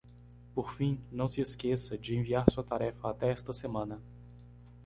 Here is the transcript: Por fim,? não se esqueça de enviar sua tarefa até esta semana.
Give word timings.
Por 0.55 0.71
fim,? 0.73 0.99
não 1.11 1.27
se 1.27 1.41
esqueça 1.41 1.95
de 1.95 2.15
enviar 2.15 2.43
sua 2.49 2.63
tarefa 2.63 3.11
até 3.11 3.29
esta 3.29 3.53
semana. 3.53 4.01